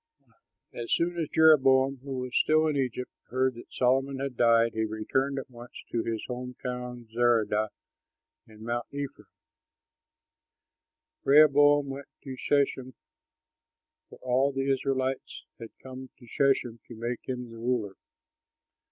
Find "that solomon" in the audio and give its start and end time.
3.53-4.17